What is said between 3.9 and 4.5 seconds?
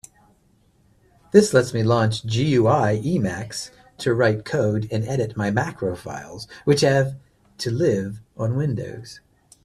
to write